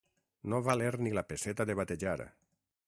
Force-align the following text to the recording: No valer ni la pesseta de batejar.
No 0.53 0.61
valer 0.67 0.91
ni 1.03 1.13
la 1.19 1.25
pesseta 1.33 1.67
de 1.71 1.77
batejar. 1.83 2.19